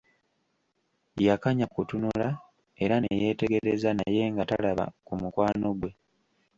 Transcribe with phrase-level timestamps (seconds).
[1.27, 2.27] Yakanya kutunula
[2.83, 5.91] era ne yeetegereza naye nga talaba ku mukwano gwe.